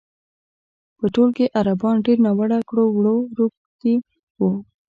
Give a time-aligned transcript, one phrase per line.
[0.97, 3.95] په ټول کې عربان ډېرو ناوړه کړو وړو روږ دي
[4.39, 4.51] وو.